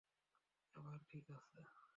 [0.75, 1.59] এবার ঠিক আছে?